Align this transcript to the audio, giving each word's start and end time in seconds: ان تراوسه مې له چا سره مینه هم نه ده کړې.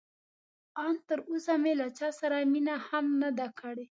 ان 0.85 0.95
تراوسه 1.07 1.53
مې 1.63 1.73
له 1.81 1.87
چا 1.97 2.09
سره 2.19 2.37
مینه 2.51 2.75
هم 2.87 3.05
نه 3.21 3.29
ده 3.37 3.47
کړې. 3.59 3.85